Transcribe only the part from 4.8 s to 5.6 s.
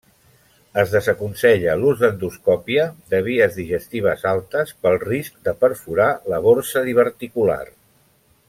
pel risc de